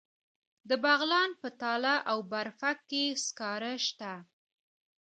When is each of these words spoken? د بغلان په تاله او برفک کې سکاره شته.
د 0.69 0.71
بغلان 0.83 1.29
په 1.41 1.49
تاله 1.61 1.95
او 2.11 2.17
برفک 2.31 2.77
کې 2.89 3.03
سکاره 3.25 3.73
شته. 3.87 4.13